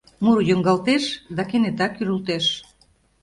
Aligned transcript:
Муро 0.23 0.41
йоҥгалтеш 0.49 1.03
да 1.35 1.43
кенета 1.49 1.87
кӱрылтеш. 1.89 2.45